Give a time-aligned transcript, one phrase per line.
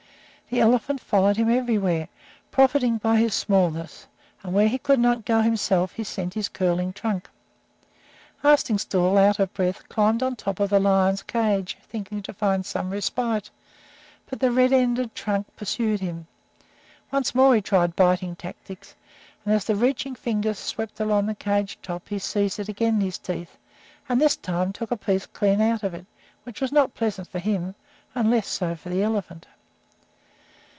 [0.53, 2.09] The elephant followed him everywhere,
[2.51, 4.05] profiting by his smallness,
[4.43, 7.29] and where he could not go himself he sent his curling trunk.
[8.43, 12.89] Arstingstall, out of breath, climbed on top of the lion's cage, thinking to find some
[12.89, 13.49] respite,
[14.29, 16.27] but the red ended trunk pursued him.
[17.13, 18.93] Once more he tried biting tactics,
[19.45, 22.99] and as the reaching finger swept along the cage top he seized it again in
[23.01, 23.57] his teeth,
[24.09, 26.05] and this time took a piece clean out of it,
[26.43, 27.73] which was not pleasant for him,
[28.13, 29.47] and less so for the elephant.